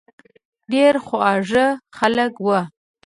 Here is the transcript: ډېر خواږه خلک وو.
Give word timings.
ډېر 0.71 0.93
خواږه 1.05 1.65
خلک 1.97 2.33
وو. 2.45 2.59